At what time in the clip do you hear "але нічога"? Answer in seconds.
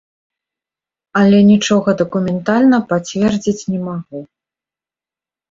1.21-1.89